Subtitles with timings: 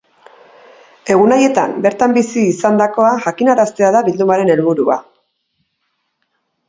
[1.15, 4.97] Egun haietan bertan bizi izandakoa jakin araztea da bildumaren helburua.